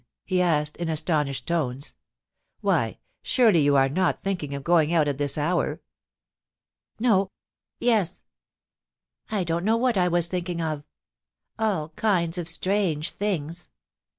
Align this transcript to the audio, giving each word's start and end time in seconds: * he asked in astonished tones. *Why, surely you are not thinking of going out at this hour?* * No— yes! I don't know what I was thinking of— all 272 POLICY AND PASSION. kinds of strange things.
* 0.13 0.25
he 0.25 0.41
asked 0.41 0.77
in 0.77 0.89
astonished 0.89 1.45
tones. 1.45 1.93
*Why, 2.61 2.97
surely 3.21 3.59
you 3.61 3.75
are 3.75 3.87
not 3.87 4.23
thinking 4.23 4.55
of 4.55 4.63
going 4.63 4.91
out 4.91 5.07
at 5.07 5.19
this 5.19 5.37
hour?* 5.37 5.79
* 6.39 6.99
No— 7.09 7.29
yes! 7.79 8.23
I 9.29 9.43
don't 9.43 9.63
know 9.63 9.77
what 9.77 9.99
I 9.99 10.07
was 10.07 10.27
thinking 10.27 10.59
of— 10.59 10.83
all 11.59 11.89
272 11.89 11.93
POLICY 11.93 11.93
AND 11.93 11.93
PASSION. 11.93 12.01
kinds 12.01 12.37
of 12.39 12.49
strange 12.49 13.11
things. 13.11 13.69